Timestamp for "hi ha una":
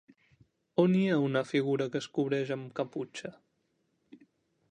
0.99-1.43